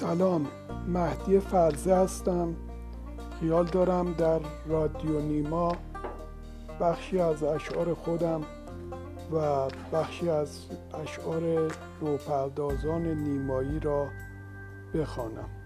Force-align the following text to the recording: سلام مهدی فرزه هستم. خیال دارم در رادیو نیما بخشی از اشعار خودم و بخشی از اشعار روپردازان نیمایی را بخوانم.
سلام 0.00 0.46
مهدی 0.88 1.40
فرزه 1.40 1.94
هستم. 1.94 2.56
خیال 3.40 3.66
دارم 3.66 4.12
در 4.12 4.40
رادیو 4.66 5.20
نیما 5.20 5.76
بخشی 6.80 7.20
از 7.20 7.42
اشعار 7.42 7.94
خودم 7.94 8.40
و 9.32 9.68
بخشی 9.92 10.30
از 10.30 10.58
اشعار 11.02 11.72
روپردازان 12.00 13.02
نیمایی 13.02 13.80
را 13.80 14.08
بخوانم. 14.94 15.59